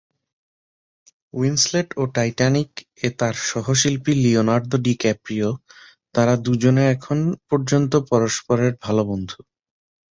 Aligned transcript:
Winslet 1.33 1.89
ও 1.97 2.13
"টাইটানিক"-এ 2.15 2.79
তার 3.19 3.35
সহশিল্পী 3.49 4.11
লিওনার্দো 4.23 4.77
ডিক্যাপ্রিও, 4.87 5.49
তারা 6.15 6.33
দুজনে 6.45 6.83
এখন 6.95 7.17
পর্যন্ত 7.49 7.93
পরস্পরের 8.11 8.73
ভালো 8.83 9.01
বন্ধু। 9.09 9.37